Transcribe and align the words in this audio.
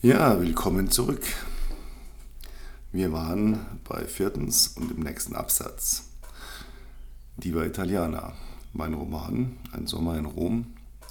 Ja, 0.00 0.40
willkommen 0.40 0.92
zurück. 0.92 1.24
Wir 2.92 3.12
waren 3.12 3.66
bei 3.82 4.04
viertens 4.04 4.68
und 4.76 4.92
im 4.92 5.00
nächsten 5.00 5.34
Absatz. 5.34 6.04
Diva 7.36 7.64
Italiana, 7.64 8.32
mein 8.72 8.94
Roman, 8.94 9.56
ein 9.72 9.88
Sommer 9.88 10.16
in 10.16 10.26
Rom. 10.26 10.66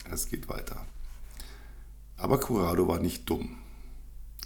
Es 0.10 0.30
geht 0.30 0.48
weiter. 0.48 0.86
Aber 2.16 2.40
Corrado 2.40 2.88
war 2.88 3.00
nicht 3.00 3.30
dumm. 3.30 3.58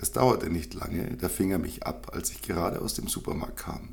Es 0.01 0.11
dauerte 0.11 0.49
nicht 0.49 0.73
lange, 0.73 1.17
da 1.17 1.29
fing 1.29 1.51
er 1.51 1.59
mich 1.59 1.85
ab, 1.85 2.09
als 2.11 2.31
ich 2.31 2.41
gerade 2.41 2.81
aus 2.81 2.95
dem 2.95 3.07
Supermarkt 3.07 3.57
kam. 3.57 3.89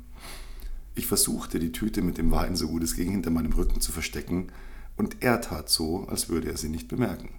Ich 0.95 1.05
versuchte, 1.05 1.59
die 1.59 1.71
Tüte 1.71 2.01
mit 2.01 2.17
dem 2.17 2.31
Wein 2.31 2.55
so 2.55 2.69
gut 2.69 2.81
es 2.81 2.95
ging 2.95 3.11
hinter 3.11 3.29
meinem 3.29 3.53
Rücken 3.53 3.81
zu 3.81 3.91
verstecken, 3.91 4.51
und 4.97 5.17
er 5.21 5.41
tat 5.41 5.69
so, 5.69 6.07
als 6.07 6.27
würde 6.27 6.49
er 6.49 6.57
sie 6.57 6.69
nicht 6.69 6.87
bemerken. 6.87 7.38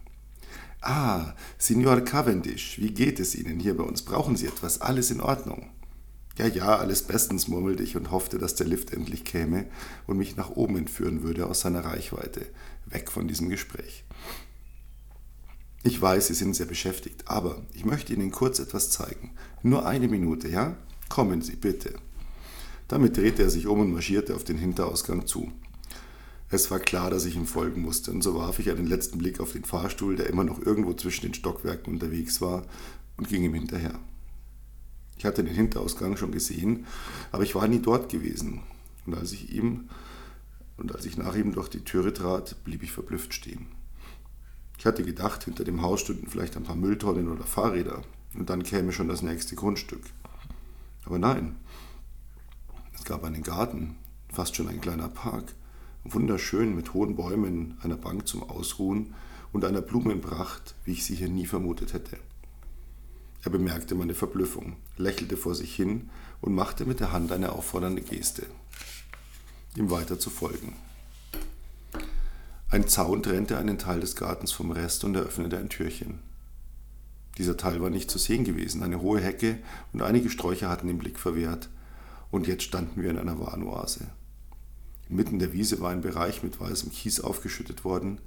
Ah, 0.83 1.35
Signor 1.59 2.01
Cavendish, 2.01 2.79
wie 2.79 2.91
geht 2.91 3.21
es 3.21 3.35
Ihnen 3.35 3.61
hier 3.61 3.77
bei 3.77 3.85
uns? 3.85 4.03
Brauchen 4.03 4.37
Sie 4.37 4.47
etwas? 4.47 4.81
Alles 4.81 5.11
in 5.11 5.21
Ordnung? 5.21 5.69
Ja, 6.39 6.47
ja, 6.47 6.79
alles 6.79 7.03
bestens, 7.03 7.49
murmelte 7.49 7.83
ich 7.83 7.97
und 7.97 8.11
hoffte, 8.11 8.39
dass 8.39 8.55
der 8.55 8.67
Lift 8.67 8.95
endlich 8.95 9.25
käme 9.25 9.67
und 10.07 10.17
mich 10.17 10.37
nach 10.37 10.51
oben 10.51 10.79
entführen 10.79 11.23
würde 11.23 11.47
aus 11.47 11.61
seiner 11.61 11.85
Reichweite, 11.85 12.47
weg 12.87 13.11
von 13.11 13.29
diesem 13.29 13.51
Gespräch. 13.51 14.05
Ich 15.83 16.01
weiß, 16.01 16.29
Sie 16.29 16.35
sind 16.35 16.57
sehr 16.57 16.67
beschäftigt, 16.67 17.25
aber 17.27 17.61
ich 17.75 17.85
möchte 17.85 18.15
Ihnen 18.15 18.31
kurz 18.31 18.59
etwas 18.59 18.89
zeigen. 18.89 19.33
Nur 19.63 19.85
eine 19.85 20.09
Minute, 20.09 20.49
ja? 20.49 20.77
Kommen 21.11 21.43
Sie, 21.43 21.57
bitte. 21.57 21.95
Damit 22.89 23.19
drehte 23.19 23.43
er 23.43 23.51
sich 23.51 23.67
um 23.67 23.81
und 23.81 23.93
marschierte 23.93 24.35
auf 24.35 24.45
den 24.45 24.57
Hinterausgang 24.57 25.27
zu. 25.27 25.53
Es 26.53 26.69
war 26.73 26.81
klar, 26.81 27.11
dass 27.11 27.27
ich 27.27 27.37
ihm 27.37 27.47
folgen 27.47 27.81
musste, 27.81 28.11
und 28.11 28.23
so 28.23 28.35
warf 28.35 28.59
ich 28.59 28.69
einen 28.71 28.89
letzten 28.89 29.19
Blick 29.19 29.39
auf 29.39 29.53
den 29.53 29.65
Fahrstuhl, 29.65 30.17
der 30.17 30.27
immer 30.27 30.43
noch 30.43 30.61
irgendwo 30.61 30.93
zwischen 30.95 31.23
den 31.23 31.35
Stockwerken 31.35 31.93
unterwegs 31.93 32.41
war, 32.41 32.67
und 33.17 33.29
ging 33.29 33.45
ihm 33.45 33.55
hinterher. 33.55 33.99
Ich 35.17 35.25
hatte 35.25 35.45
den 35.45 35.55
Hinterausgang 35.55 36.17
schon 36.17 36.33
gesehen, 36.33 36.87
aber 37.31 37.45
ich 37.45 37.55
war 37.55 37.69
nie 37.69 37.79
dort 37.79 38.09
gewesen. 38.11 38.63
Und 39.07 39.15
als 39.15 39.33
ich 39.33 39.53
ihm 39.53 39.91
und 40.77 40.93
als 40.95 41.05
ich 41.05 41.17
nach 41.17 41.37
ihm 41.37 41.53
durch 41.53 41.69
die 41.69 41.85
Türe 41.85 42.13
trat, 42.13 42.65
blieb 42.65 42.83
ich 42.83 42.91
verblüfft 42.91 43.33
stehen. 43.33 43.67
Ich 44.79 44.87
hatte 44.87 45.05
gedacht, 45.05 45.45
hinter 45.45 45.63
dem 45.63 45.83
Haus 45.83 46.01
stünden 46.01 46.27
vielleicht 46.27 46.57
ein 46.57 46.65
paar 46.65 46.75
Mülltonnen 46.75 47.29
oder 47.29 47.45
Fahrräder, 47.45 48.03
und 48.35 48.51
dann 48.51 48.65
käme 48.65 48.93
schon 48.93 49.09
das 49.09 49.23
nächste 49.23 49.55
Grundstück. 49.55 50.03
Aber 51.05 51.19
nein, 51.19 51.57
es 52.95 53.05
gab 53.05 53.23
einen 53.23 53.43
Garten, 53.43 53.97
fast 54.33 54.57
schon 54.57 54.69
ein 54.69 54.81
kleiner 54.81 55.09
Park, 55.09 55.55
wunderschön 56.05 56.75
mit 56.75 56.95
hohen 56.95 57.17
Bäumen, 57.17 57.77
einer 57.83 57.97
Bank 57.97 58.27
zum 58.27 58.43
Ausruhen 58.43 59.15
und 59.53 59.65
einer 59.65 59.83
Blumenpracht, 59.83 60.75
wie 60.85 60.93
ich 60.93 61.05
sie 61.05 61.15
hier 61.15 61.29
nie 61.29 61.47
vermutet 61.47 61.93
hätte. 61.93 62.17
Er 63.43 63.51
bemerkte 63.51 63.95
meine 63.95 64.15
Verblüffung, 64.15 64.77
lächelte 64.97 65.37
vor 65.37 65.55
sich 65.55 65.75
hin 65.75 66.11
und 66.41 66.55
machte 66.55 66.85
mit 66.85 67.01
der 67.01 67.13
Hand 67.13 67.33
eine 67.33 67.53
auffordernde 67.53 68.03
Geste, 68.03 68.47
ihm 69.77 69.91
weiter 69.91 70.19
zu 70.19 70.31
folgen. 70.31 70.75
Ein 72.71 72.87
Zaun 72.87 73.23
trennte 73.23 73.59
einen 73.59 73.79
Teil 73.79 74.01
des 74.01 74.15
Gartens 74.15 74.53
vom 74.53 74.71
Rest 74.71 75.05
und 75.05 75.17
eröffnete 75.17 75.59
ein 75.59 75.71
Türchen. 75.71 76.21
Dieser 77.39 77.57
Teil 77.57 77.81
war 77.81 77.91
nicht 77.91 78.11
zu 78.11 78.19
sehen 78.19 78.45
gewesen, 78.45 78.83
eine 78.83 79.01
hohe 79.01 79.21
Hecke 79.21 79.59
und 79.93 80.03
einige 80.03 80.31
Sträucher 80.31 80.69
hatten 80.69 80.87
den 80.87 80.99
Blick 80.99 81.19
verwehrt, 81.19 81.69
und 82.31 82.47
jetzt 82.47 82.63
standen 82.63 83.03
wir 83.03 83.11
in 83.11 83.19
einer 83.19 83.41
Warnoase. 83.41 84.07
Mitten 85.13 85.41
der 85.41 85.53
Wiese 85.53 85.81
war 85.81 85.91
ein 85.91 86.03
Bereich 86.03 86.45
mit 86.45 86.61
weißem 86.61 86.93
Kies 86.93 87.21
aufgeschüttet 87.21 87.85
worden. 87.85 88.21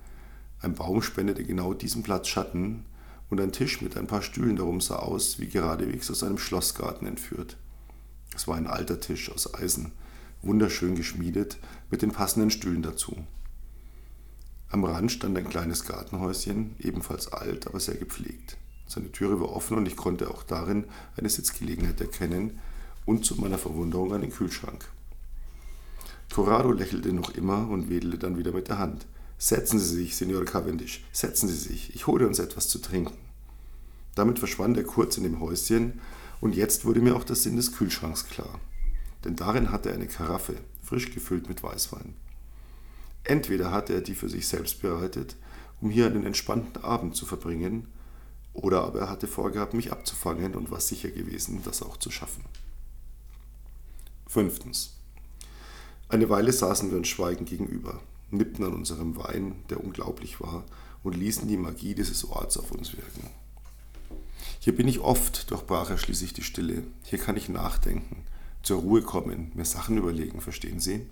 Ein 0.59 0.75
Baum 0.75 1.01
spendete 1.01 1.45
genau 1.45 1.73
diesem 1.73 2.03
Platz 2.03 2.27
Schatten 2.27 2.83
und 3.29 3.39
ein 3.39 3.53
Tisch 3.53 3.81
mit 3.81 3.95
ein 3.95 4.05
paar 4.05 4.21
Stühlen 4.21 4.57
darum 4.57 4.81
sah 4.81 4.97
aus, 4.97 5.39
wie 5.39 5.47
geradewegs 5.47 6.11
aus 6.11 6.23
einem 6.23 6.37
Schlossgarten 6.37 7.07
entführt. 7.07 7.55
Es 8.35 8.49
war 8.49 8.57
ein 8.57 8.67
alter 8.67 8.99
Tisch 8.99 9.31
aus 9.31 9.53
Eisen, 9.53 9.93
wunderschön 10.41 10.95
geschmiedet, 10.95 11.57
mit 11.89 12.01
den 12.01 12.11
passenden 12.11 12.51
Stühlen 12.51 12.81
dazu. 12.81 13.15
Am 14.67 14.83
Rand 14.83 15.09
stand 15.09 15.37
ein 15.37 15.49
kleines 15.49 15.85
Gartenhäuschen, 15.85 16.75
ebenfalls 16.79 17.31
alt, 17.31 17.65
aber 17.65 17.79
sehr 17.79 17.95
gepflegt. 17.95 18.57
Seine 18.87 19.09
Türe 19.09 19.39
war 19.39 19.53
offen 19.53 19.77
und 19.77 19.85
ich 19.85 19.95
konnte 19.95 20.29
auch 20.29 20.43
darin 20.43 20.83
eine 21.15 21.29
Sitzgelegenheit 21.29 22.01
erkennen 22.01 22.59
und 23.05 23.23
zu 23.23 23.39
meiner 23.39 23.57
Verwunderung 23.57 24.13
einen 24.13 24.31
Kühlschrank. 24.31 24.85
Corrado 26.33 26.71
lächelte 26.71 27.13
noch 27.13 27.35
immer 27.35 27.69
und 27.69 27.91
wedelte 27.91 28.17
dann 28.17 28.39
wieder 28.39 28.51
mit 28.51 28.67
der 28.67 28.79
Hand. 28.79 29.05
Setzen 29.37 29.77
Sie 29.77 29.93
sich, 29.93 30.15
Signor 30.15 30.43
Cavendish, 30.45 31.03
setzen 31.11 31.47
Sie 31.47 31.55
sich, 31.55 31.93
ich 31.93 32.07
hole 32.07 32.25
uns 32.27 32.39
etwas 32.39 32.67
zu 32.67 32.79
trinken. 32.79 33.13
Damit 34.15 34.39
verschwand 34.39 34.75
er 34.77 34.83
kurz 34.83 35.15
in 35.17 35.23
dem 35.23 35.39
Häuschen, 35.39 36.01
und 36.41 36.55
jetzt 36.55 36.85
wurde 36.85 37.01
mir 37.01 37.15
auch 37.15 37.23
der 37.23 37.35
Sinn 37.35 37.55
des 37.55 37.73
Kühlschranks 37.73 38.25
klar. 38.25 38.59
Denn 39.23 39.35
darin 39.35 39.71
hatte 39.71 39.89
er 39.89 39.95
eine 39.95 40.07
Karaffe, 40.07 40.55
frisch 40.81 41.13
gefüllt 41.13 41.49
mit 41.49 41.61
Weißwein. 41.61 42.15
Entweder 43.23 43.71
hatte 43.71 43.93
er 43.93 44.01
die 44.01 44.15
für 44.15 44.27
sich 44.27 44.47
selbst 44.47 44.81
bereitet, 44.81 45.35
um 45.81 45.91
hier 45.91 46.07
einen 46.07 46.25
entspannten 46.25 46.83
Abend 46.83 47.15
zu 47.15 47.27
verbringen, 47.27 47.87
oder 48.53 48.83
aber 48.83 49.01
er 49.01 49.09
hatte 49.09 49.27
vorgehabt, 49.27 49.75
mich 49.75 49.91
abzufangen 49.91 50.55
und 50.55 50.71
war 50.71 50.79
sicher 50.79 51.11
gewesen, 51.11 51.61
das 51.63 51.83
auch 51.83 51.97
zu 51.97 52.09
schaffen. 52.09 52.43
Fünftens. 54.25 54.95
Eine 56.13 56.29
Weile 56.29 56.53
saßen 56.53 56.91
wir 56.91 56.97
uns 56.99 57.07
schweigend 57.07 57.49
gegenüber, 57.49 57.99
nippten 58.29 58.63
an 58.63 58.75
unserem 58.75 59.17
Wein, 59.17 59.55
der 59.71 59.83
unglaublich 59.83 60.39
war, 60.39 60.63
und 61.01 61.17
ließen 61.17 61.47
die 61.47 61.57
Magie 61.57 61.95
dieses 61.95 62.23
Orts 62.29 62.55
auf 62.55 62.71
uns 62.71 62.95
wirken. 62.95 63.31
Hier 64.59 64.75
bin 64.75 64.87
ich 64.87 64.99
oft, 64.99 65.49
durchbrach 65.49 65.89
er 65.89 65.97
schließlich 65.97 66.31
die 66.31 66.43
Stille. 66.43 66.83
Hier 67.01 67.17
kann 67.17 67.35
ich 67.35 67.49
nachdenken, 67.49 68.17
zur 68.61 68.81
Ruhe 68.81 69.01
kommen, 69.01 69.51
mir 69.55 69.65
Sachen 69.65 69.97
überlegen, 69.97 70.39
verstehen 70.39 70.79
Sie? 70.79 71.07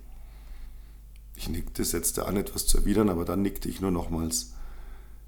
Ich 1.34 1.48
nickte, 1.48 1.84
setzte 1.84 2.26
an, 2.26 2.36
etwas 2.36 2.68
zu 2.68 2.78
erwidern, 2.78 3.08
aber 3.08 3.24
dann 3.24 3.42
nickte 3.42 3.68
ich 3.68 3.80
nur 3.80 3.90
nochmals. 3.90 4.52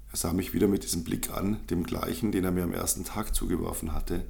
Er 0.09 0.15
sah 0.15 0.31
mich 0.31 0.53
wieder 0.53 0.69
mit 0.69 0.85
diesem 0.85 1.03
Blick 1.03 1.31
an, 1.31 1.59
dem 1.69 1.83
gleichen, 1.83 2.31
den 2.31 2.45
er 2.45 2.51
mir 2.51 2.63
am 2.63 2.71
ersten 2.71 3.03
Tag 3.03 3.35
zugeworfen 3.35 3.91
hatte, 3.91 4.23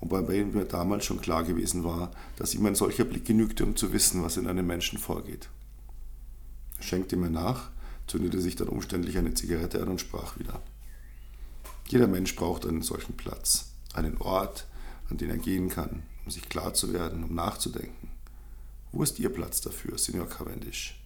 wobei 0.00 0.44
mir 0.44 0.64
damals 0.64 1.04
schon 1.04 1.20
klar 1.20 1.44
gewesen 1.44 1.84
war, 1.84 2.12
dass 2.36 2.54
ihm 2.54 2.66
ein 2.66 2.74
solcher 2.74 3.04
Blick 3.04 3.24
genügte, 3.24 3.64
um 3.64 3.76
zu 3.76 3.92
wissen, 3.92 4.22
was 4.22 4.36
in 4.36 4.46
einem 4.46 4.66
Menschen 4.66 4.98
vorgeht. 4.98 5.48
Er 6.78 6.84
schenkte 6.84 7.16
mir 7.16 7.30
nach, 7.30 7.70
zündete 8.06 8.40
sich 8.40 8.56
dann 8.56 8.68
umständlich 8.68 9.18
eine 9.18 9.34
Zigarette 9.34 9.82
an 9.82 9.88
und 9.88 10.00
sprach 10.00 10.38
wieder. 10.38 10.62
Jeder 11.88 12.06
Mensch 12.06 12.34
braucht 12.36 12.66
einen 12.66 12.82
solchen 12.82 13.16
Platz, 13.16 13.72
einen 13.94 14.18
Ort, 14.18 14.66
an 15.10 15.16
den 15.16 15.30
er 15.30 15.38
gehen 15.38 15.68
kann, 15.68 16.02
um 16.24 16.30
sich 16.30 16.48
klar 16.48 16.74
zu 16.74 16.92
werden, 16.92 17.24
um 17.24 17.34
nachzudenken. 17.34 18.10
Wo 18.92 19.02
ist 19.02 19.18
Ihr 19.18 19.30
Platz 19.30 19.60
dafür, 19.60 19.98
Signor 19.98 20.28
Cavendish? 20.28 20.98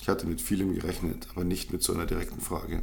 Ich 0.00 0.08
hatte 0.08 0.26
mit 0.26 0.40
vielem 0.40 0.74
gerechnet, 0.74 1.28
aber 1.30 1.44
nicht 1.44 1.72
mit 1.72 1.82
so 1.82 1.94
einer 1.94 2.06
direkten 2.06 2.40
Frage. 2.40 2.82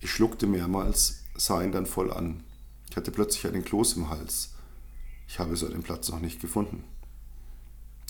Ich 0.00 0.10
schluckte 0.10 0.46
mehrmals, 0.46 1.22
sah 1.36 1.62
ihn 1.62 1.72
dann 1.72 1.86
voll 1.86 2.12
an, 2.12 2.44
ich 2.92 2.96
hatte 2.98 3.10
plötzlich 3.10 3.46
einen 3.46 3.64
Kloß 3.64 3.94
im 3.94 4.10
Hals. 4.10 4.50
Ich 5.26 5.38
habe 5.38 5.56
so 5.56 5.64
einen 5.64 5.82
Platz 5.82 6.10
noch 6.10 6.20
nicht 6.20 6.42
gefunden. 6.42 6.84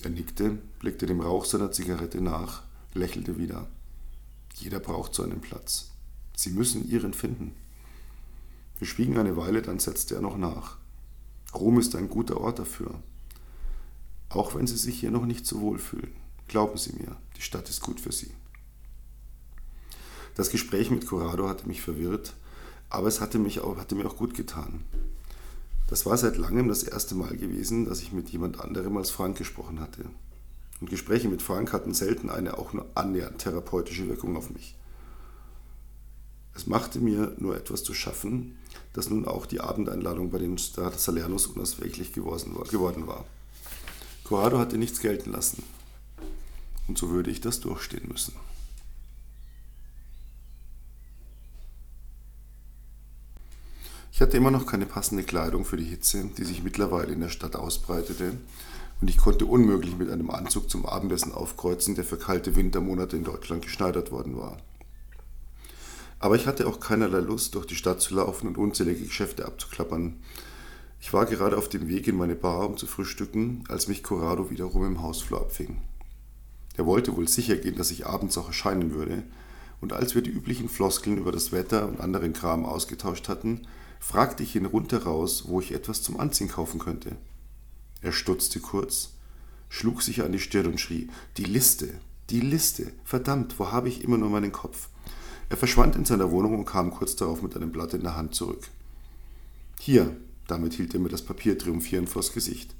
Er 0.03 0.11
nickte, 0.11 0.59
blickte 0.81 1.07
dem 1.07 1.21
Rauch 1.21 1.45
seiner 1.45 1.71
Zigarette 1.71 2.21
nach, 2.21 2.65
lächelte 2.93 3.39
wieder. 3.39 3.69
Jeder 4.57 4.81
braucht 4.81 5.15
so 5.15 5.23
einen 5.23 5.41
Platz. 5.41 5.93
Sie 6.35 6.51
müssen 6.51 6.91
Ihren 6.91 7.15
finden. 7.15 7.55
Wir 8.81 8.89
schwiegen 8.89 9.19
eine 9.19 9.37
Weile, 9.37 9.63
dann 9.63 9.79
setzte 9.79 10.17
er 10.17 10.21
noch 10.21 10.37
nach. 10.37 10.79
Rom 11.55 11.79
ist 11.79 11.95
ein 11.95 12.09
guter 12.09 12.41
Ort 12.41 12.59
dafür. 12.59 13.01
Auch 14.31 14.57
wenn 14.57 14.67
Sie 14.67 14.77
sich 14.77 14.99
hier 14.99 15.13
noch 15.13 15.27
nicht 15.27 15.47
so 15.47 15.61
wohl 15.61 15.79
fühlen. 15.79 16.17
Glauben 16.49 16.77
Sie 16.77 16.95
mir, 16.95 17.17
die 17.37 17.43
Stadt 17.43 17.71
ist 17.71 17.83
gut 17.83 18.01
für 18.01 18.11
Sie. 18.11 18.33
Das 20.35 20.51
Gespräch 20.51 20.91
mit 20.91 21.07
Corrado 21.07 21.49
hatte 21.49 21.69
mich 21.69 21.83
verwirrt, 21.83 22.35
aber 22.93 23.09
es 23.09 23.21
hatte, 23.21 23.39
mich 23.39 23.61
auch, 23.61 23.79
hatte 23.79 23.95
mir 23.95 24.07
auch 24.07 24.17
gut 24.17 24.35
getan. 24.35 24.85
Das 25.89 26.05
war 26.05 26.17
seit 26.19 26.37
langem 26.37 26.69
das 26.69 26.83
erste 26.83 27.15
Mal 27.15 27.37
gewesen, 27.37 27.87
dass 27.87 28.03
ich 28.03 28.13
mit 28.13 28.29
jemand 28.29 28.61
anderem 28.61 28.97
als 28.99 29.11
Frank 29.11 29.39
gesprochen 29.39 29.81
hatte. 29.81 30.05
Und 30.81 30.91
Gespräche 30.91 31.29
mit 31.29 31.41
Frank 31.41 31.73
hatten 31.73 31.95
selten 31.95 32.29
eine 32.29 32.59
auch 32.59 32.75
nur 32.75 32.87
annähernd 32.95 33.39
therapeutische 33.39 34.09
Wirkung 34.09 34.37
auf 34.37 34.51
mich. 34.51 34.77
Es 36.55 36.67
machte 36.67 36.99
mir 36.99 37.35
nur 37.39 37.57
etwas 37.57 37.83
zu 37.83 37.95
schaffen, 37.95 38.59
dass 38.93 39.09
nun 39.09 39.27
auch 39.27 39.47
die 39.47 39.61
Abendeinladung 39.61 40.31
bei 40.31 40.39
den 40.39 40.59
Salernus 40.59 41.47
unausweichlich 41.47 42.13
geworden 42.13 43.07
war. 43.07 43.25
Corrado 44.25 44.59
hatte 44.59 44.77
nichts 44.77 45.01
gelten 45.01 45.33
lassen. 45.33 45.63
Und 46.89 46.99
so 46.99 47.09
würde 47.09 47.31
ich 47.31 47.41
das 47.41 47.61
durchstehen 47.61 48.09
müssen. 48.09 48.35
Hatte 54.23 54.37
immer 54.37 54.51
noch 54.51 54.67
keine 54.67 54.87
passende 54.87 55.25
Kleidung 55.25 55.65
für 55.65 55.77
die 55.77 55.85
Hitze, 55.85 56.25
die 56.39 56.45
sich 56.45 56.63
mittlerweile 56.63 57.13
in 57.13 57.21
der 57.21 57.29
Stadt 57.29 57.57
ausbreitete, 57.57 58.39
und 59.01 59.11
ich 59.11 59.19
konnte 59.19 59.47
unmöglich 59.47 59.99
mit 59.99 60.11
einem 60.11 60.31
Anzug 60.31 60.71
zum 60.71 60.87
Abendessen 60.87 61.33
aufkreuzen, 61.33 61.97
der 61.97 62.05
für 62.05 62.17
kalte 62.17 62.55
Wintermonate 62.55 63.17
in 63.17 63.25
Deutschland 63.25 63.63
geschneidert 63.63 64.13
worden 64.13 64.39
war. 64.39 64.59
Aber 66.21 66.37
ich 66.37 66.47
hatte 66.47 66.69
auch 66.69 66.79
keinerlei 66.79 67.19
Lust, 67.19 67.57
durch 67.57 67.67
die 67.67 67.75
Stadt 67.75 68.01
zu 68.01 68.15
laufen 68.15 68.47
und 68.47 68.59
unzählige 68.59 69.05
Geschäfte 69.05 69.45
abzuklappern. 69.45 70.15
Ich 71.01 71.13
war 71.13 71.27
gerade 71.27 71.59
auf 71.59 71.69
dem 71.69 71.89
Weg 71.89 72.07
in 72.07 72.17
meine 72.17 72.37
Bar, 72.37 72.69
um 72.69 72.77
zu 72.77 72.87
frühstücken, 72.87 73.65
als 73.69 73.89
mich 73.89 74.05
Corrado 74.05 74.51
wiederum 74.51 74.87
im 74.87 75.03
Hausflur 75.03 75.41
abfing. 75.41 75.83
Er 76.77 76.87
wollte 76.87 77.17
wohl 77.17 77.27
sicher 77.27 77.57
gehen, 77.57 77.77
dass 77.77 77.91
ich 77.91 78.07
abends 78.07 78.39
auch 78.39 78.47
erscheinen 78.47 78.95
würde, 78.95 79.25
und 79.81 79.93
als 79.93 80.15
wir 80.15 80.23
die 80.23 80.31
üblichen 80.31 80.69
Floskeln 80.69 81.19
über 81.19 81.33
das 81.33 81.51
Wetter 81.51 81.89
und 81.89 82.01
anderen 82.01 82.33
Kram 82.33 82.65
ausgetauscht 82.65 83.29
hatten, 83.29 83.67
fragte 84.03 84.43
ich 84.43 84.57
ihn 84.57 84.67
rundheraus, 84.67 85.47
wo 85.47 85.61
ich 85.61 85.73
etwas 85.73 86.03
zum 86.03 86.19
Anziehen 86.19 86.49
kaufen 86.49 86.81
könnte. 86.81 87.17
Er 88.01 88.11
stutzte 88.11 88.59
kurz, 88.59 89.11
schlug 89.69 90.03
sich 90.03 90.23
an 90.23 90.33
die 90.33 90.41
Stirn 90.41 90.67
und 90.67 90.81
schrie: 90.81 91.09
Die 91.37 91.45
Liste, 91.45 91.89
die 92.29 92.41
Liste, 92.41 92.93
verdammt, 93.05 93.59
wo 93.61 93.71
habe 93.71 93.89
ich 93.89 94.03
immer 94.03 94.19
nur 94.19 94.29
meinen 94.29 94.51
Kopf? 94.51 94.89
Er 95.49 95.57
verschwand 95.57 95.95
in 95.95 96.05
seiner 96.05 96.33
Wohnung 96.33 96.59
und 96.59 96.65
kam 96.65 96.91
kurz 96.91 97.15
darauf 97.15 97.43
mit 97.43 97.55
einem 97.55 97.71
Blatt 97.71 97.95
in 97.95 98.03
der 98.03 98.17
Hand 98.17 98.35
zurück. 98.35 98.69
Hier, 99.79 100.17
damit 100.49 100.75
hielt 100.75 100.95
er 100.95 101.01
mir 101.01 101.09
das 101.09 101.23
Papier 101.23 101.57
triumphierend 101.57 102.09
vors 102.09 102.33
Gesicht. 102.33 102.75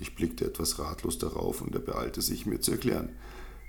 Ich 0.00 0.14
blickte 0.14 0.46
etwas 0.46 0.78
ratlos 0.78 1.18
darauf 1.18 1.60
und 1.60 1.74
er 1.74 1.80
beeilte 1.80 2.22
sich, 2.22 2.46
mir 2.46 2.60
zu 2.60 2.70
erklären. 2.70 3.10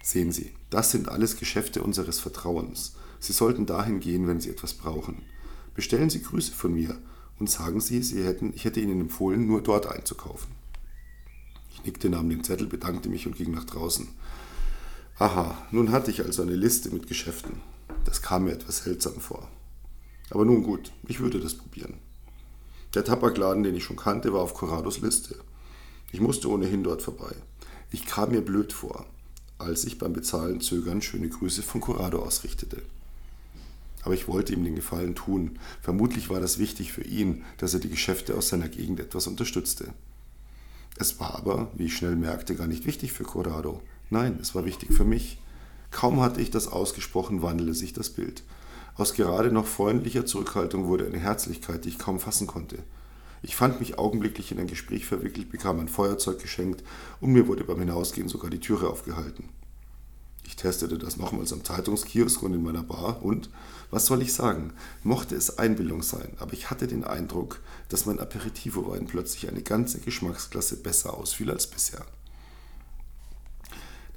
Sehen 0.02 0.32
Sie, 0.32 0.54
das 0.70 0.92
sind 0.92 1.10
alles 1.10 1.36
Geschäfte 1.36 1.84
unseres 1.84 2.20
Vertrauens. 2.20 2.96
Sie 3.20 3.34
sollten 3.34 3.66
dahin 3.66 4.00
gehen, 4.00 4.28
wenn 4.28 4.40
Sie 4.40 4.50
etwas 4.50 4.74
brauchen. 4.74 5.24
Bestellen 5.80 6.10
Sie 6.10 6.22
Grüße 6.22 6.52
von 6.52 6.74
mir 6.74 6.98
und 7.40 7.50
sagen 7.50 7.80
Sie, 7.80 8.04
Sie 8.04 8.26
hätten, 8.26 8.52
ich 8.54 8.66
hätte 8.66 8.82
Ihnen 8.82 9.00
empfohlen, 9.00 9.48
nur 9.48 9.64
dort 9.64 9.88
einzukaufen. 9.88 10.52
Ich 11.72 11.86
nickte, 11.86 12.10
nahm 12.10 12.30
den 12.30 12.44
Zettel, 12.44 12.68
bedankte 12.68 13.08
mich 13.08 13.26
und 13.28 13.38
ging 13.38 13.52
nach 13.52 13.64
draußen. 13.64 14.10
Aha, 15.20 15.58
nun 15.72 15.94
hatte 15.94 16.12
ich 16.12 16.22
also 16.22 16.42
eine 16.42 16.58
Liste 16.58 16.90
mit 16.90 17.08
Geschäften. 17.08 17.62
Das 18.04 18.22
kam 18.22 18.44
mir 18.44 18.52
etwas 18.52 18.80
seltsam 18.80 19.22
vor. 19.22 19.48
Aber 20.32 20.44
nun 20.44 20.64
gut, 20.64 20.92
ich 21.08 21.22
würde 21.22 21.40
das 21.40 21.54
probieren. 21.54 21.94
Der 22.94 23.06
Tabakladen, 23.06 23.64
den 23.64 23.76
ich 23.76 23.86
schon 23.86 23.96
kannte, 23.96 24.34
war 24.34 24.42
auf 24.42 24.56
Corrados 24.56 25.00
Liste. 25.00 25.38
Ich 26.12 26.20
musste 26.20 26.50
ohnehin 26.50 26.84
dort 26.84 27.02
vorbei. 27.02 27.34
Ich 27.90 28.06
kam 28.06 28.32
mir 28.32 28.42
blöd 28.42 28.74
vor, 28.74 29.06
als 29.58 29.86
ich 29.86 29.98
beim 29.98 30.12
Bezahlen 30.12 30.60
zögern 30.60 31.02
schöne 31.02 31.30
Grüße 31.30 31.64
von 31.64 31.80
Corrado 31.80 32.20
ausrichtete. 32.20 32.82
Aber 34.10 34.16
ich 34.16 34.28
wollte 34.28 34.54
ihm 34.54 34.64
den 34.64 34.74
Gefallen 34.74 35.14
tun. 35.14 35.60
Vermutlich 35.84 36.32
war 36.32 36.40
das 36.40 36.58
wichtig 36.58 36.92
für 36.92 37.04
ihn, 37.04 37.44
dass 37.60 37.76
er 37.76 37.80
die 37.80 37.92
Geschäfte 37.92 38.36
aus 38.36 38.50
seiner 38.50 38.68
Gegend 38.68 39.00
etwas 39.00 39.28
unterstützte. 39.28 39.94
Es 40.98 41.20
war 41.20 41.36
aber, 41.36 41.70
wie 41.76 41.86
ich 41.86 41.96
schnell 41.96 42.16
merkte, 42.16 42.56
gar 42.56 42.66
nicht 42.66 42.88
wichtig 42.88 43.14
für 43.14 43.24
Corrado. 43.24 43.84
Nein, 44.10 44.40
es 44.42 44.56
war 44.56 44.66
wichtig 44.66 44.94
für 44.94 45.04
mich. 45.04 45.38
Kaum 45.92 46.22
hatte 46.22 46.42
ich 46.42 46.50
das 46.50 46.68
ausgesprochen, 46.68 47.44
wandelte 47.44 47.76
sich 47.76 47.94
das 47.94 48.10
Bild. 48.10 48.42
Aus 48.96 49.14
gerade 49.14 49.52
noch 49.52 49.68
freundlicher 49.68 50.26
Zurückhaltung 50.26 50.88
wurde 50.88 51.06
eine 51.06 51.20
Herzlichkeit, 51.20 51.86
die 51.86 51.90
ich 51.90 52.00
kaum 52.00 52.20
fassen 52.20 52.48
konnte. 52.48 52.80
Ich 53.44 53.56
fand 53.56 53.80
mich 53.80 54.00
augenblicklich 54.00 54.52
in 54.52 54.58
ein 54.58 54.66
Gespräch 54.66 55.06
verwickelt, 55.06 55.52
bekam 55.52 55.80
ein 55.80 55.88
Feuerzeug 55.88 56.40
geschenkt 56.40 56.84
und 57.22 57.32
mir 57.32 57.48
wurde 57.48 57.64
beim 57.64 57.78
Hinausgehen 57.78 58.28
sogar 58.28 58.50
die 58.50 58.60
Türe 58.60 58.90
aufgehalten. 58.90 59.50
Ich 60.50 60.56
testete 60.56 60.98
das 60.98 61.16
nochmals 61.16 61.54
am 61.54 61.64
Zeitungskiosk 61.64 62.42
und 62.42 62.56
in 62.56 62.64
meiner 62.64 62.82
Bar 62.82 63.24
und, 63.24 63.52
was 63.92 64.08
soll 64.08 64.24
ich 64.24 64.34
sagen, 64.34 64.74
mochte 65.04 65.36
es 65.36 65.60
Einbildung 65.60 66.02
sein, 66.02 66.34
aber 66.40 66.54
ich 66.54 66.72
hatte 66.72 66.88
den 66.88 67.04
Eindruck, 67.04 67.62
dass 67.88 68.08
mein 68.08 68.20
Aperitivo-Wein 68.20 69.06
plötzlich 69.06 69.48
eine 69.48 69.62
ganze 69.62 70.00
Geschmacksklasse 70.00 70.78
besser 70.78 71.14
ausfiel 71.14 71.52
als 71.52 71.68
bisher. 71.68 72.04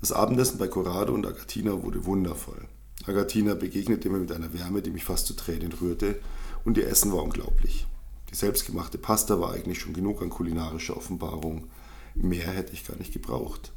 Das 0.00 0.10
Abendessen 0.10 0.56
bei 0.56 0.68
Corrado 0.68 1.12
und 1.12 1.26
Agatina 1.26 1.82
wurde 1.82 2.06
wundervoll. 2.06 2.66
Agatina 3.04 3.52
begegnete 3.52 4.08
mir 4.08 4.18
mit 4.18 4.32
einer 4.32 4.54
Wärme, 4.54 4.80
die 4.80 4.90
mich 4.90 5.04
fast 5.04 5.26
zu 5.26 5.34
Tränen 5.34 5.74
rührte, 5.74 6.18
und 6.64 6.78
ihr 6.78 6.88
Essen 6.88 7.12
war 7.12 7.22
unglaublich. 7.22 7.86
Die 8.30 8.36
selbstgemachte 8.36 8.96
Pasta 8.96 9.38
war 9.38 9.52
eigentlich 9.52 9.80
schon 9.80 9.92
genug 9.92 10.22
an 10.22 10.30
kulinarischer 10.30 10.96
Offenbarung. 10.96 11.68
Mehr 12.14 12.48
hätte 12.48 12.72
ich 12.72 12.86
gar 12.86 12.96
nicht 12.96 13.12
gebraucht. 13.12 13.72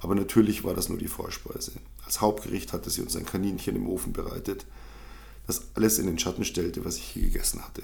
Aber 0.00 0.14
natürlich 0.14 0.64
war 0.64 0.74
das 0.74 0.90
nur 0.90 0.98
die 0.98 1.08
Vorspeise. 1.08 1.72
Als 2.06 2.20
Hauptgericht 2.20 2.72
hatte 2.72 2.90
sie 2.90 3.02
uns 3.02 3.16
ein 3.16 3.26
Kaninchen 3.26 3.76
im 3.76 3.88
Ofen 3.88 4.12
bereitet, 4.12 4.66
das 5.46 5.62
alles 5.74 5.98
in 5.98 6.06
den 6.06 6.18
Schatten 6.18 6.44
stellte, 6.44 6.84
was 6.84 6.96
ich 6.96 7.04
hier 7.04 7.24
gegessen 7.24 7.62
hatte. 7.62 7.82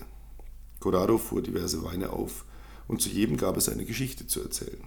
Corrado 0.78 1.19
fuhr 1.19 1.43
diverse 1.43 1.82
Weine 1.82 2.11
auf 2.11 2.44
und 2.88 3.02
zu 3.02 3.08
jedem 3.08 3.37
gab 3.37 3.56
es 3.56 3.69
eine 3.69 3.84
Geschichte 3.84 4.26
zu 4.26 4.43
erzählen. 4.43 4.82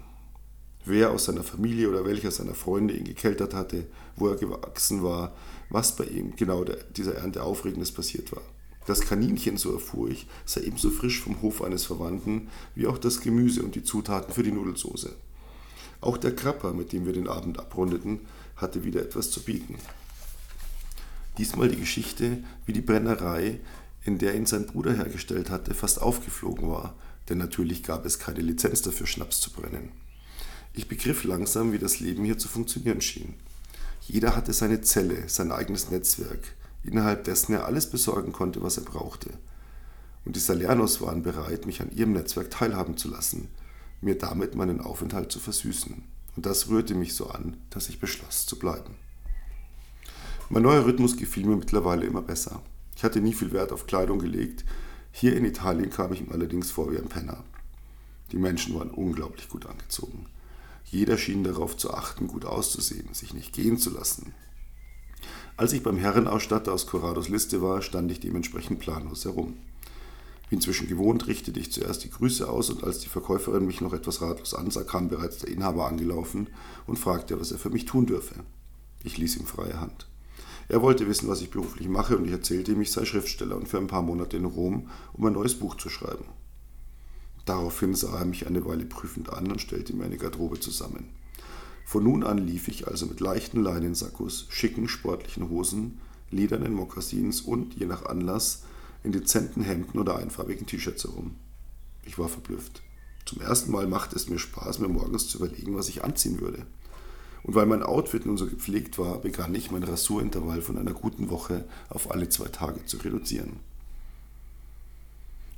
Wer 0.85 1.12
aus 1.12 1.25
seiner 1.25 1.44
Familie 1.44 1.89
oder 1.89 2.03
welcher 2.06 2.31
seiner 2.31 2.56
Freunde 2.56 2.95
ihn 2.95 3.06
gekeltert 3.06 3.53
hatte, 3.53 3.85
wo 4.18 4.27
er 4.27 4.35
gewachsen 4.35 5.01
war, 5.01 5.33
was 5.69 5.95
bei 5.95 6.03
ihm 6.03 6.35
genau 6.35 6.65
dieser 6.95 7.15
Ernte 7.15 7.44
Aufregendes 7.44 7.91
passiert 7.91 8.35
war. 8.35 8.41
Das 8.85 9.00
Kaninchen, 9.00 9.56
so 9.56 9.71
erfuhr 9.71 10.09
ich, 10.09 10.27
sei 10.45 10.62
ebenso 10.62 10.89
frisch 10.89 11.21
vom 11.21 11.41
Hof 11.41 11.62
eines 11.62 11.85
Verwandten 11.85 12.50
wie 12.75 12.88
auch 12.88 12.97
das 12.97 13.21
Gemüse 13.21 13.63
und 13.63 13.75
die 13.75 13.83
Zutaten 13.83 14.33
für 14.33 14.44
die 14.44 14.51
Nudelsoße. 14.51 15.15
Auch 16.01 16.18
der 16.18 16.35
Krapper, 16.35 16.74
mit 16.74 16.91
dem 16.91 17.06
wir 17.06 17.13
den 17.13 17.30
Abend 17.30 17.59
abrundeten, 17.59 18.19
hatte 18.55 18.83
wieder 18.83 19.01
etwas 19.01 19.31
zu 19.31 19.41
bieten. 19.44 19.77
Diesmal 21.38 21.69
die 21.69 21.79
Geschichte, 21.79 22.44
wie 22.65 22.73
die 22.73 22.81
Brennerei, 22.81 23.59
in 24.03 24.17
der 24.17 24.35
ihn 24.35 24.45
sein 24.45 24.65
Bruder 24.65 24.94
hergestellt 24.94 25.50
hatte, 25.50 25.73
fast 25.73 26.01
aufgeflogen 26.01 26.69
war, 26.69 26.95
denn 27.29 27.38
natürlich 27.38 27.83
gab 27.83 28.05
es 28.05 28.19
keine 28.19 28.41
Lizenz 28.41 28.81
dafür, 28.81 29.07
Schnaps 29.07 29.39
zu 29.39 29.51
brennen. 29.51 29.91
Ich 30.73 30.88
begriff 30.88 31.23
langsam, 31.23 31.71
wie 31.71 31.79
das 31.79 32.00
Leben 32.00 32.25
hier 32.25 32.38
zu 32.38 32.47
funktionieren 32.47 33.01
schien. 33.01 33.35
Jeder 34.01 34.35
hatte 34.35 34.53
seine 34.53 34.81
Zelle, 34.81 35.29
sein 35.29 35.51
eigenes 35.51 35.89
Netzwerk, 35.89 36.41
innerhalb 36.83 37.23
dessen 37.23 37.53
er 37.53 37.65
alles 37.65 37.89
besorgen 37.89 38.33
konnte, 38.33 38.61
was 38.61 38.77
er 38.77 38.83
brauchte. 38.83 39.29
Und 40.25 40.35
die 40.35 40.41
Salernos 40.41 41.01
waren 41.01 41.23
bereit, 41.23 41.65
mich 41.65 41.81
an 41.81 41.91
ihrem 41.91 42.13
Netzwerk 42.13 42.49
teilhaben 42.49 42.97
zu 42.97 43.09
lassen, 43.09 43.47
mir 44.01 44.17
damit 44.17 44.56
meinen 44.56 44.81
Aufenthalt 44.81 45.31
zu 45.31 45.39
versüßen. 45.39 46.03
Und 46.35 46.45
das 46.45 46.69
rührte 46.69 46.95
mich 46.95 47.15
so 47.15 47.27
an, 47.27 47.57
dass 47.69 47.89
ich 47.89 48.00
beschloss 48.00 48.45
zu 48.45 48.57
bleiben. 48.57 48.95
Mein 50.50 50.63
neuer 50.63 50.85
Rhythmus 50.85 51.18
gefiel 51.18 51.45
mir 51.45 51.56
mittlerweile 51.56 52.06
immer 52.06 52.21
besser. 52.21 52.62
Ich 52.95 53.03
hatte 53.03 53.21
nie 53.21 53.33
viel 53.33 53.51
Wert 53.51 53.71
auf 53.71 53.88
Kleidung 53.88 54.19
gelegt. 54.19 54.65
Hier 55.12 55.35
in 55.35 55.45
Italien 55.45 55.89
kam 55.89 56.13
ich 56.13 56.21
ihm 56.21 56.31
allerdings 56.31 56.71
vor 56.71 56.91
wie 56.91 56.97
ein 56.97 57.09
Penner. 57.09 57.44
Die 58.31 58.38
Menschen 58.38 58.75
waren 58.75 58.89
unglaublich 58.89 59.50
gut 59.50 59.65
angezogen. 59.65 60.25
Jeder 60.85 61.18
schien 61.18 61.44
darauf 61.44 61.77
zu 61.77 61.94
achten, 61.94 62.27
gut 62.27 62.45
auszusehen, 62.45 63.13
sich 63.13 63.33
nicht 63.33 63.53
gehen 63.53 63.77
zu 63.77 63.91
lassen, 63.91 64.33
als 65.56 65.71
ich 65.74 65.83
beim 65.83 65.97
Herrenausstatter 65.97 66.74
aus 66.74 66.88
Corrados 66.88 67.30
Liste 67.30 67.62
war, 67.62 67.81
stand 67.81 68.12
ich 68.12 68.19
dementsprechend 68.19 68.80
planlos 68.80 69.25
herum. 69.25 69.57
Inzwischen 70.50 70.88
gewohnt, 70.88 71.28
richtete 71.28 71.59
ich 71.59 71.71
zuerst 71.71 72.04
die 72.04 72.12
Grüße 72.12 72.47
aus 72.47 72.69
und 72.69 72.83
als 72.83 73.00
die 73.00 73.09
Verkäuferin 73.09 73.66
mich 73.66 73.81
noch 73.81 73.94
etwas 73.94 74.21
ratlos 74.21 74.54
ansah, 74.54 74.83
kam 74.83 75.09
bereits 75.09 75.40
der 75.40 75.50
Inhaber 75.50 75.88
angelaufen 75.88 76.47
und 76.85 77.00
fragte, 77.00 77.40
was 77.40 77.52
er 77.52 77.57
für 77.57 77.69
mich 77.69 77.85
tun 77.85 78.06
dürfe. 78.06 78.35
Ich 79.04 79.18
ließ 79.18 79.38
ihm 79.38 79.45
freie 79.45 79.80
Hand. 79.80 80.07
Er 80.69 80.81
wollte 80.81 81.07
wissen, 81.07 81.28
was 81.28 81.42
ich 81.42 81.50
beruflich 81.50 81.88
mache 81.90 82.18
und 82.18 82.26
ich 82.26 82.31
erzählte 82.31 82.71
ihm, 82.71 82.81
ich 82.81 82.92
sei 82.92 83.06
Schriftsteller 83.06 83.56
und 83.56 83.68
für 83.68 83.78
ein 83.78 83.88
paar 83.88 84.02
Monate 84.02 84.38
in 84.38 84.45
Rom, 84.45 84.90
um 85.14 85.26
ein 85.26 85.33
neues 85.33 85.56
Buch 85.56 85.76
zu 85.76 85.90
schreiben. 85.90 86.26
Daraufhin 87.45 87.94
sah 87.94 88.19
er 88.19 88.26
mich 88.26 88.47
eine 88.47 88.64
Weile 88.66 88.85
prüfend 88.85 89.31
an 89.33 89.52
und 89.52 89.59
stellte 89.59 89.94
mir 89.94 90.06
eine 90.06 90.18
Garderobe 90.18 90.59
zusammen. 90.59 91.09
Von 91.85 92.06
nun 92.06 92.23
an 92.23 92.38
lief 92.38 92.69
ich 92.69 92.88
also 92.88 93.06
mit 93.06 93.19
leichten 93.19 93.62
Leinensackos, 93.62 94.45
schicken 94.50 94.88
sportlichen 94.88 95.50
Hosen, 95.50 96.00
ledernen 96.31 96.73
Mokassins 96.73 97.42
und, 97.42 97.73
je 97.76 97.85
nach 97.85 98.06
Anlass, 98.06 98.64
in 99.04 99.12
dezenten 99.12 99.64
Hemden 99.64 100.00
oder 100.00 100.18
einfarbigen 100.18 100.66
T-Shirts 100.66 101.04
herum. 101.04 101.36
Ich 102.06 102.18
war 102.18 102.30
verblüfft. 102.30 102.81
Zum 103.26 103.42
ersten 103.42 103.72
Mal 103.72 103.88
machte 103.88 104.16
es 104.16 104.30
mir 104.30 104.40
Spaß, 104.40 104.80
mir 104.80 104.90
morgens 104.90 105.28
zu 105.28 105.38
überlegen, 105.38 105.76
was 105.76 105.90
ich 105.90 106.04
anziehen 106.04 106.42
würde. 106.42 106.66
Und 107.44 107.56
weil 107.56 107.66
mein 107.66 107.83
Outfit 107.83 108.26
nun 108.26 108.38
so 108.38 108.48
gepflegt 108.48 108.98
war, 108.98 109.19
begann 109.19 109.54
ich 109.56 109.72
mein 109.72 109.83
Rasurintervall 109.83 110.62
von 110.62 110.78
einer 110.78 110.94
guten 110.94 111.30
Woche 111.30 111.66
auf 111.90 112.12
alle 112.12 112.30
zwei 112.30 112.48
Tage 112.48 112.86
zu 112.86 112.98
reduzieren. 112.98 113.60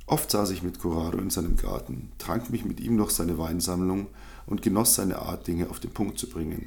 Oft 0.06 0.30
saß 0.30 0.50
ich 0.50 0.62
mit 0.62 0.78
Corrado 0.78 1.18
in 1.18 1.30
seinem 1.30 1.56
Garten, 1.56 2.12
trank 2.18 2.50
mich 2.50 2.64
mit 2.64 2.78
ihm 2.80 2.94
noch 2.94 3.10
seine 3.10 3.38
Weinsammlung 3.38 4.06
und 4.46 4.62
genoss 4.62 4.94
seine 4.94 5.18
Art, 5.20 5.46
Dinge 5.48 5.68
auf 5.68 5.80
den 5.80 5.90
Punkt 5.90 6.18
zu 6.18 6.28
bringen. 6.28 6.66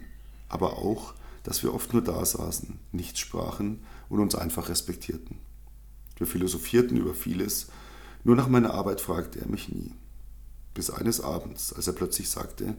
Aber 0.49 0.77
auch, 0.77 1.13
dass 1.43 1.63
wir 1.63 1.73
oft 1.73 1.93
nur 1.93 2.01
da 2.01 2.25
saßen, 2.25 2.77
nichts 2.91 3.19
sprachen 3.19 3.81
und 4.09 4.19
uns 4.19 4.35
einfach 4.35 4.67
respektierten. 4.67 5.37
Wir 6.19 6.27
philosophierten 6.27 6.97
über 6.97 7.15
vieles, 7.15 7.67
nur 8.23 8.35
nach 8.35 8.47
meiner 8.47 8.73
Arbeit 8.75 9.01
fragte 9.01 9.39
er 9.39 9.47
mich 9.47 9.69
nie. 9.69 9.91
Bis 10.75 10.91
eines 10.91 11.19
Abends, 11.21 11.73
als 11.73 11.87
er 11.87 11.93
plötzlich 11.93 12.29
sagte, 12.29 12.75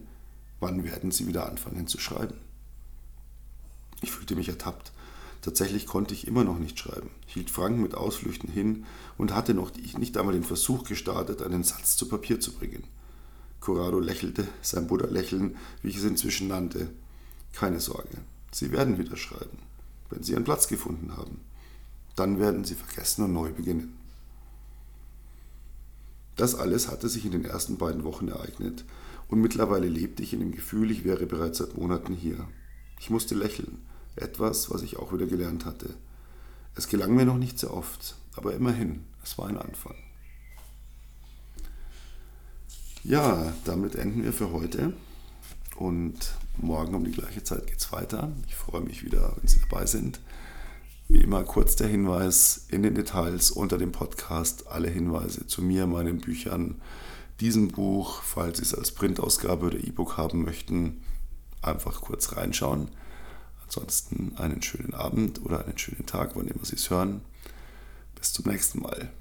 wann 0.61 0.85
werden 0.85 1.11
Sie 1.11 1.27
wieder 1.27 1.49
anfangen 1.49 1.87
zu 1.87 1.99
schreiben? 1.99 2.35
Ich 4.01 4.11
fühlte 4.11 4.35
mich 4.35 4.47
ertappt 4.47 4.93
Tatsächlich 5.41 5.87
konnte 5.87 6.13
ich 6.13 6.27
immer 6.27 6.43
noch 6.43 6.59
nicht 6.59 6.77
schreiben, 6.77 7.09
hielt 7.25 7.49
Frank 7.49 7.79
mit 7.79 7.95
Ausflüchten 7.95 8.49
hin 8.49 8.85
und 9.17 9.33
hatte 9.33 9.55
noch 9.55 9.71
nicht 9.97 10.15
einmal 10.17 10.35
den 10.35 10.43
Versuch 10.43 10.83
gestartet, 10.83 11.41
einen 11.41 11.63
Satz 11.63 11.97
zu 11.97 12.07
Papier 12.07 12.39
zu 12.39 12.53
bringen. 12.53 12.83
Corrado 13.59 13.99
lächelte, 13.99 14.47
sein 14.61 14.87
Bruder 14.87 15.07
lächeln, 15.07 15.57
wie 15.81 15.89
ich 15.89 15.97
es 15.97 16.03
inzwischen 16.03 16.47
nannte. 16.47 16.89
Keine 17.53 17.79
Sorge, 17.79 18.19
Sie 18.51 18.71
werden 18.71 18.99
wieder 18.99 19.17
schreiben, 19.17 19.57
wenn 20.11 20.21
Sie 20.21 20.35
einen 20.35 20.45
Platz 20.45 20.67
gefunden 20.67 21.17
haben. 21.17 21.39
Dann 22.15 22.39
werden 22.39 22.63
sie 22.63 22.75
vergessen 22.75 23.23
und 23.23 23.33
neu 23.33 23.51
beginnen. 23.51 23.97
Das 26.35 26.55
alles 26.55 26.87
hatte 26.87 27.09
sich 27.09 27.25
in 27.25 27.31
den 27.31 27.45
ersten 27.45 27.77
beiden 27.77 28.03
Wochen 28.03 28.27
ereignet 28.27 28.85
und 29.27 29.41
mittlerweile 29.41 29.87
lebte 29.87 30.23
ich 30.23 30.33
in 30.33 30.39
dem 30.39 30.51
Gefühl, 30.51 30.91
ich 30.91 31.03
wäre 31.03 31.25
bereits 31.25 31.59
seit 31.59 31.77
Monaten 31.77 32.13
hier. 32.13 32.47
Ich 32.99 33.09
musste 33.09 33.35
lächeln, 33.35 33.79
etwas, 34.15 34.71
was 34.71 34.81
ich 34.81 34.97
auch 34.97 35.13
wieder 35.13 35.25
gelernt 35.25 35.65
hatte. 35.65 35.89
Es 36.75 36.87
gelang 36.87 37.15
mir 37.15 37.25
noch 37.25 37.37
nicht 37.37 37.59
sehr 37.59 37.73
oft, 37.73 38.15
aber 38.35 38.53
immerhin, 38.53 39.03
es 39.23 39.37
war 39.37 39.47
ein 39.47 39.57
Anfang. 39.57 39.95
Ja, 43.03 43.53
damit 43.65 43.95
enden 43.95 44.23
wir 44.23 44.31
für 44.31 44.51
heute. 44.51 44.93
Und 45.75 46.35
morgen 46.57 46.93
um 46.93 47.03
die 47.03 47.11
gleiche 47.11 47.43
Zeit 47.43 47.65
geht 47.65 47.79
es 47.79 47.91
weiter. 47.91 48.31
Ich 48.47 48.55
freue 48.55 48.81
mich 48.81 49.03
wieder, 49.03 49.35
wenn 49.37 49.47
Sie 49.47 49.59
dabei 49.59 49.85
sind. 49.85 50.19
Wie 51.11 51.19
immer 51.19 51.43
kurz 51.43 51.75
der 51.75 51.89
Hinweis 51.89 52.67
in 52.69 52.83
den 52.83 52.95
Details 52.95 53.51
unter 53.51 53.77
dem 53.77 53.91
Podcast 53.91 54.67
alle 54.67 54.87
Hinweise 54.87 55.45
zu 55.45 55.61
mir, 55.61 55.85
meinen 55.85 56.21
Büchern, 56.21 56.79
diesem 57.41 57.67
Buch, 57.67 58.21
falls 58.23 58.59
Sie 58.59 58.63
es 58.63 58.73
als 58.73 58.93
Printausgabe 58.93 59.65
oder 59.65 59.77
E-Book 59.77 60.15
haben 60.15 60.45
möchten, 60.45 61.03
einfach 61.61 61.99
kurz 61.99 62.37
reinschauen. 62.37 62.87
Ansonsten 63.61 64.37
einen 64.37 64.61
schönen 64.61 64.93
Abend 64.93 65.43
oder 65.43 65.65
einen 65.65 65.77
schönen 65.77 66.05
Tag, 66.05 66.37
wann 66.37 66.47
immer 66.47 66.63
Sie 66.63 66.77
es 66.77 66.89
hören. 66.89 67.19
Bis 68.15 68.31
zum 68.31 68.49
nächsten 68.49 68.81
Mal. 68.81 69.11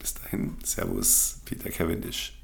Bis 0.00 0.14
dahin, 0.14 0.56
Servus, 0.64 1.38
Peter 1.44 1.70
Cavendish. 1.70 2.37